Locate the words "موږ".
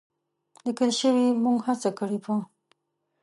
1.43-1.57